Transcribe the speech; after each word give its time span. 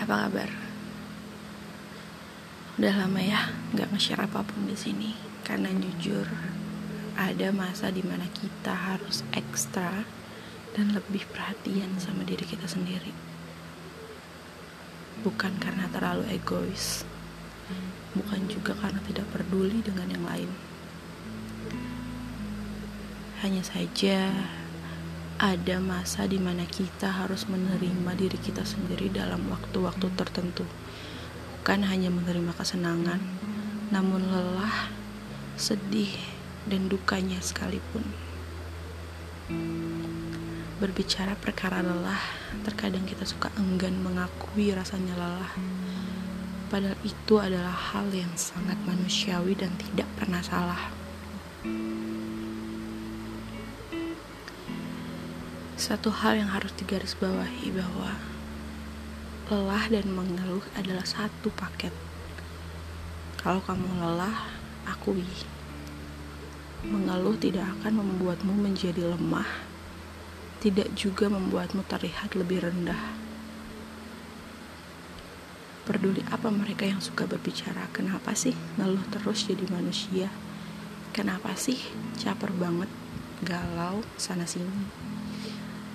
Apa 0.00 0.26
kabar? 0.26 0.48
Udah 2.80 2.94
lama 3.04 3.20
ya 3.20 3.52
nggak 3.76 3.92
nge-share 3.92 4.24
apa 4.24 4.40
pun 4.40 4.64
di 4.64 4.72
sini 4.72 5.12
karena 5.44 5.68
jujur 5.76 6.24
ada 7.20 7.52
masa 7.52 7.92
di 7.92 8.00
mana 8.00 8.24
kita 8.32 8.72
harus 8.72 9.20
ekstra 9.36 10.08
dan 10.72 10.96
lebih 10.96 11.28
perhatian 11.28 12.00
sama 12.00 12.24
diri 12.24 12.48
kita 12.48 12.64
sendiri. 12.64 13.12
Bukan 15.20 15.60
karena 15.60 15.84
terlalu 15.92 16.24
egois, 16.32 17.04
bukan 18.16 18.48
juga 18.48 18.72
karena 18.80 19.04
tidak 19.04 19.28
peduli 19.36 19.84
dengan 19.84 20.08
yang 20.08 20.24
lain. 20.24 20.50
Hanya 23.44 23.60
saja 23.60 24.32
ada 25.40 25.80
masa 25.80 26.28
di 26.28 26.36
mana 26.36 26.68
kita 26.68 27.08
harus 27.08 27.48
menerima 27.48 28.12
diri 28.12 28.36
kita 28.36 28.60
sendiri 28.60 29.08
dalam 29.08 29.40
waktu-waktu 29.48 30.12
tertentu. 30.12 30.68
Bukan 31.56 31.80
hanya 31.88 32.12
menerima 32.12 32.52
kesenangan, 32.60 33.16
namun 33.88 34.20
lelah, 34.28 34.92
sedih, 35.56 36.12
dan 36.68 36.92
dukanya 36.92 37.40
sekalipun. 37.40 38.04
Berbicara 40.76 41.32
perkara 41.40 41.80
lelah, 41.80 42.20
terkadang 42.68 43.08
kita 43.08 43.24
suka 43.24 43.48
enggan 43.56 43.96
mengakui 44.04 44.76
rasanya 44.76 45.16
lelah. 45.16 45.52
Padahal 46.68 47.00
itu 47.00 47.40
adalah 47.40 47.72
hal 47.72 48.12
yang 48.12 48.36
sangat 48.36 48.76
manusiawi 48.84 49.56
dan 49.56 49.72
tidak 49.80 50.08
pernah 50.20 50.44
salah. 50.44 50.92
Satu 55.80 56.12
hal 56.12 56.36
yang 56.36 56.52
harus 56.52 56.76
digarisbawahi 56.76 57.72
bahwa 57.72 58.12
lelah 59.48 59.88
dan 59.88 60.12
mengeluh 60.12 60.60
adalah 60.76 61.08
satu 61.08 61.48
paket. 61.56 61.88
Kalau 63.40 63.64
kamu 63.64 63.88
lelah, 63.96 64.44
akui. 64.84 65.24
Mengeluh 66.84 67.32
tidak 67.40 67.64
akan 67.80 68.04
membuatmu 68.04 68.60
menjadi 68.60 69.08
lemah, 69.08 69.48
tidak 70.60 70.92
juga 70.92 71.32
membuatmu 71.32 71.80
terlihat 71.88 72.36
lebih 72.36 72.60
rendah. 72.60 73.16
Peduli 75.88 76.20
apa 76.28 76.52
mereka 76.52 76.84
yang 76.84 77.00
suka 77.00 77.24
berbicara? 77.24 77.88
Kenapa 77.96 78.36
sih 78.36 78.52
ngeluh 78.76 79.08
terus 79.08 79.48
jadi 79.48 79.64
manusia? 79.72 80.28
Kenapa 81.16 81.56
sih 81.56 81.80
caper 82.20 82.52
banget, 82.52 82.92
galau 83.40 84.04
sana-sini? 84.20 85.08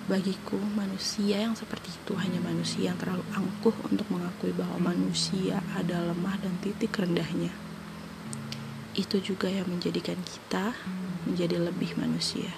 Bagiku, 0.06 0.62
manusia 0.78 1.42
yang 1.42 1.58
seperti 1.58 1.90
itu 1.90 2.14
hanya 2.14 2.38
manusia 2.38 2.94
yang 2.94 2.98
terlalu 3.02 3.26
angkuh 3.34 3.74
untuk 3.90 4.06
mengakui 4.14 4.54
bahwa 4.54 4.94
manusia 4.94 5.66
ada 5.74 5.98
lemah 5.98 6.38
dan 6.46 6.54
titik 6.62 6.94
rendahnya. 6.94 7.50
Itu 8.94 9.18
juga 9.18 9.50
yang 9.50 9.66
menjadikan 9.66 10.22
kita 10.22 10.78
menjadi 11.26 11.58
lebih 11.58 11.98
manusia. 11.98 12.54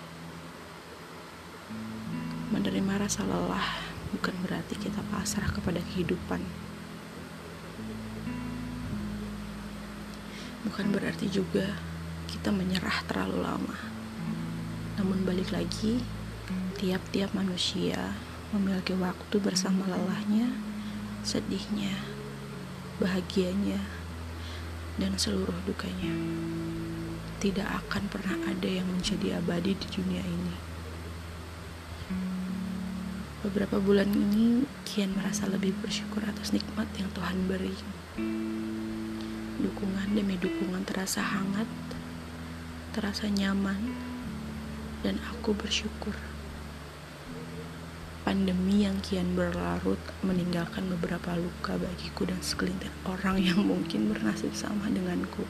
Menerima 2.51 3.07
rasa 3.07 3.23
lelah 3.23 3.79
bukan 4.11 4.35
berarti 4.43 4.75
kita 4.75 4.99
pasrah 5.07 5.47
kepada 5.47 5.79
kehidupan. 5.95 6.43
Bukan 10.67 10.91
berarti 10.91 11.31
juga 11.31 11.79
kita 12.27 12.51
menyerah 12.51 13.07
terlalu 13.07 13.39
lama. 13.39 13.77
Namun 14.99 15.23
balik 15.23 15.55
lagi, 15.55 16.03
Tiap-tiap 16.77 17.35
manusia 17.35 18.15
memiliki 18.55 18.95
waktu 18.95 19.35
bersama 19.43 19.83
lelahnya, 19.91 20.55
sedihnya, 21.19 21.91
bahagianya, 23.03 23.83
dan 24.95 25.11
seluruh 25.19 25.57
dukanya. 25.67 26.15
Tidak 27.43 27.67
akan 27.67 28.07
pernah 28.07 28.39
ada 28.47 28.69
yang 28.69 28.87
menjadi 28.87 29.43
abadi 29.43 29.75
di 29.75 29.87
dunia 29.91 30.23
ini. 30.23 30.55
Beberapa 33.43 33.83
bulan 33.83 34.07
ini, 34.07 34.63
Kian 34.87 35.11
merasa 35.19 35.51
lebih 35.51 35.75
bersyukur 35.83 36.23
atas 36.23 36.55
nikmat 36.55 36.87
yang 36.95 37.11
Tuhan 37.11 37.51
beri. 37.51 37.75
Dukungan 39.59 40.15
demi 40.15 40.39
dukungan 40.39 40.87
terasa 40.87 41.19
hangat, 41.19 41.67
terasa 42.95 43.27
nyaman, 43.27 43.91
dan 45.03 45.19
aku 45.35 45.51
bersyukur 45.51 46.15
pandemi 48.27 48.83
yang 48.83 48.99
kian 48.99 49.39
berlarut 49.39 49.95
meninggalkan 50.19 50.83
beberapa 50.91 51.39
luka 51.39 51.79
bagiku 51.79 52.27
dan 52.27 52.43
segelintir 52.43 52.91
orang 53.07 53.39
yang 53.39 53.63
mungkin 53.63 54.11
bernasib 54.11 54.51
sama 54.51 54.91
denganku. 54.91 55.47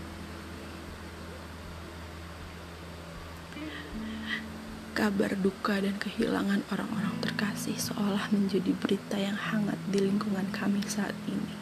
Kabar 4.94 5.34
duka 5.42 5.82
dan 5.82 5.98
kehilangan 5.98 6.62
orang-orang 6.70 7.18
terkasih 7.18 7.74
seolah 7.82 8.30
menjadi 8.30 8.70
berita 8.78 9.18
yang 9.18 9.34
hangat 9.34 9.82
di 9.90 9.98
lingkungan 9.98 10.46
kami 10.54 10.86
saat 10.86 11.18
ini. 11.26 11.58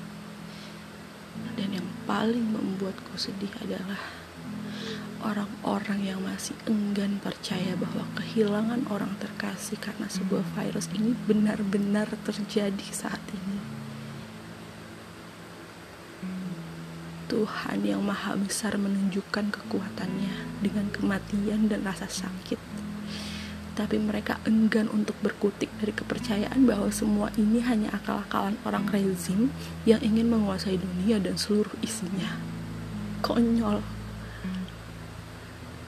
Dan 1.55 1.79
yang 1.79 1.87
paling 2.03 2.43
membuatku 2.43 3.15
sedih 3.15 3.55
adalah 3.63 4.24
orang-orang 5.25 6.05
yang 6.05 6.21
masih 6.21 6.53
enggan 6.69 7.17
percaya 7.17 7.73
bahwa 7.73 8.05
kehilangan 8.13 8.85
orang 8.93 9.17
terkasih 9.17 9.81
karena 9.81 10.05
sebuah 10.05 10.45
virus 10.53 10.85
ini 10.93 11.17
benar-benar 11.25 12.05
terjadi 12.21 12.87
saat 12.93 13.19
ini. 13.33 13.57
Tuhan 17.25 17.81
yang 17.81 18.05
Maha 18.05 18.37
Besar 18.37 18.77
menunjukkan 18.77 19.49
kekuatannya 19.49 20.61
dengan 20.61 20.93
kematian 20.93 21.65
dan 21.65 21.81
rasa 21.81 22.05
sakit. 22.05 22.61
Tapi 23.75 23.97
mereka 23.99 24.39
enggan 24.47 24.87
untuk 24.87 25.17
berkutik 25.19 25.67
dari 25.81 25.91
kepercayaan 25.91 26.63
bahwa 26.63 26.87
semua 26.93 27.27
ini 27.35 27.59
hanya 27.65 27.91
akal-akalan 27.91 28.55
orang 28.63 28.87
rezim 28.87 29.51
yang 29.83 29.99
ingin 29.99 30.31
menguasai 30.31 30.79
dunia 30.79 31.19
dan 31.19 31.35
seluruh 31.35 31.73
isinya. 31.83 32.39
Konyol. 33.19 33.83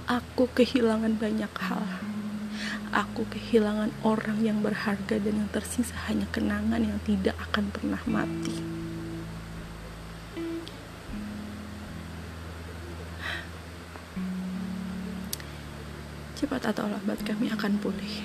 Aku 0.07 0.47
kehilangan 0.55 1.19
banyak 1.19 1.51
hal. 1.51 1.83
Aku 2.95 3.27
kehilangan 3.27 3.91
orang 4.07 4.39
yang 4.39 4.63
berharga 4.63 5.19
dan 5.19 5.43
yang 5.43 5.51
tersisa 5.51 5.99
hanya 6.07 6.23
kenangan 6.31 6.79
yang 6.79 6.95
tidak 7.03 7.35
akan 7.51 7.67
pernah 7.75 7.99
mati. 8.07 8.55
Cepat 16.39 16.71
atau 16.71 16.87
lambat 16.87 17.19
kami 17.27 17.51
akan 17.51 17.75
pulih. 17.83 18.23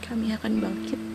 Kami 0.00 0.32
akan 0.32 0.52
bangkit. 0.56 1.09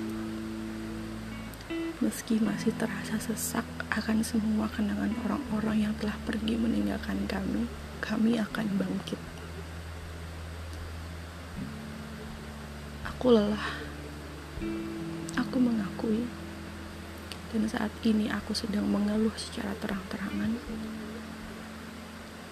Meski 2.04 2.44
masih 2.44 2.76
terasa 2.76 3.16
sesak 3.24 3.64
akan 3.88 4.20
semua 4.20 4.68
kenangan 4.68 5.16
orang-orang 5.24 5.88
yang 5.88 5.94
telah 5.96 6.20
pergi 6.28 6.60
meninggalkan 6.60 7.24
kami 7.24 7.72
kami 8.04 8.36
akan 8.36 8.68
bangkit. 8.76 9.18
Aku 13.08 13.32
lelah. 13.32 13.68
Aku 15.40 15.56
mengakui. 15.58 16.28
Dan 17.56 17.64
saat 17.72 17.96
ini 18.04 18.28
aku 18.28 18.52
sedang 18.52 18.92
mengeluh 18.92 19.32
secara 19.40 19.72
terang-terangan. 19.80 20.52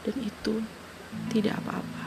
Dan 0.07 0.15
itu 0.23 0.63
tidak 1.35 1.59
apa-apa. 1.59 2.02